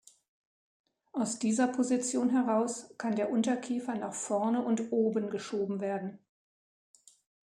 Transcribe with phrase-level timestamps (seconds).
[1.11, 6.17] Aus dieser Position heraus kann der Unterkiefer nach vorne und oben geschoben werden.